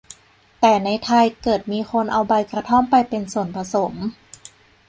[0.59, 3.93] แต่ในไทยเกิดมีคนเอาใบกระท่อมไปเป็นส่วนผสม